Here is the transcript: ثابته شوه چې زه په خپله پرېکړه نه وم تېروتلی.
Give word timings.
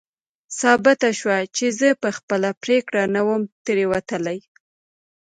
ثابته 0.59 1.09
شوه 1.19 1.37
چې 1.55 1.65
زه 1.79 1.89
په 2.01 2.09
خپله 2.17 2.49
پرېکړه 2.63 3.03
نه 3.15 3.21
وم 3.27 3.41
تېروتلی. 3.65 4.39